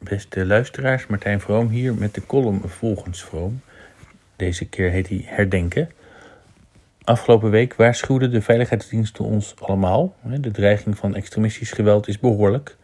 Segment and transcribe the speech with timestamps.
[0.00, 1.06] beste luisteraars.
[1.06, 3.60] Martijn Vroom hier met de column Volgens Vroom.
[4.36, 5.90] Deze keer heet hij Herdenken.
[7.04, 10.16] Afgelopen week waarschuwden de veiligheidsdiensten ons allemaal.
[10.22, 12.76] De dreiging van extremistisch geweld is behoorlijk.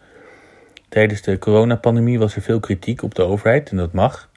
[0.89, 4.31] Tijdens de coronapandemie was er veel kritiek op de overheid en dat mag.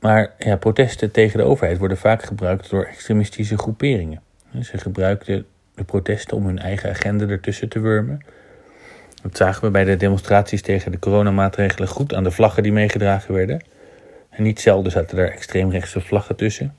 [0.00, 4.22] Maar ja, protesten tegen de overheid worden vaak gebruikt door extremistische groeperingen.
[4.62, 8.20] Ze gebruikten de protesten om hun eigen agenda ertussen te wurmen.
[9.26, 13.34] Dat zagen we bij de demonstraties tegen de coronamaatregelen goed aan de vlaggen die meegedragen
[13.34, 13.64] werden.
[14.30, 16.76] En niet zelden zaten er extreemrechtse vlaggen tussen.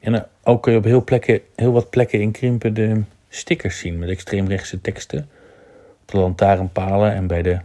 [0.00, 3.98] En ook kun je op heel, plekken, heel wat plekken in Krimpen de stickers zien
[3.98, 5.28] met extreemrechtse teksten.
[6.02, 7.58] Op de lantaarnpalen en bij de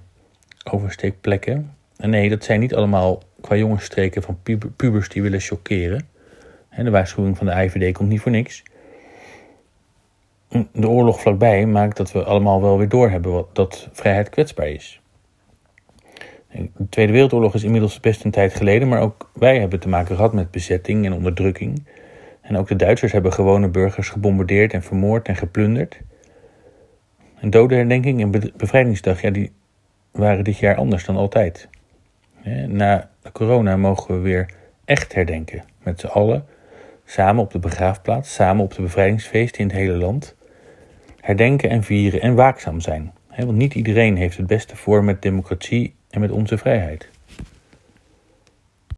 [0.72, 1.74] oversteekplekken.
[1.98, 4.40] En nee, dat zijn niet allemaal qua jongensstreken van
[4.76, 6.08] pubers die willen chockeren.
[6.76, 8.64] De waarschuwing van de IVD komt niet voor niks
[10.72, 15.02] de oorlog vlakbij maakt dat we allemaal wel weer doorhebben dat vrijheid kwetsbaar is.
[16.52, 20.16] De Tweede Wereldoorlog is inmiddels best een tijd geleden, maar ook wij hebben te maken
[20.16, 21.84] gehad met bezetting en onderdrukking.
[22.42, 26.00] En ook de Duitsers hebben gewone burgers gebombardeerd en vermoord en geplunderd.
[27.40, 29.52] En dodenherdenking en bevrijdingsdag, ja, die
[30.12, 31.70] waren dit jaar anders dan altijd.
[32.68, 34.50] Na corona mogen we weer
[34.86, 36.46] echt herdenken, met z'n allen,
[37.06, 40.36] samen op de begraafplaats, samen op de bevrijdingsfeesten in het hele land
[41.26, 43.14] herdenken en vieren en waakzaam zijn.
[43.38, 47.10] Want niet iedereen heeft het beste voor met democratie en met onze vrijheid.